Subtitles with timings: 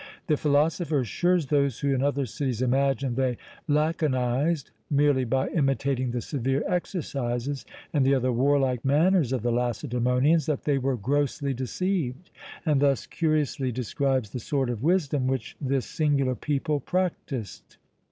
[0.25, 6.21] The philosopher assures those who in other cities imagined they laconised, merely by imitating the
[6.21, 12.31] severe exercises and the other warlike manners of the Lacedæmonians, that they were grossly deceived;
[12.65, 17.77] and thus curiously describes the sort of wisdom which this singular people practised.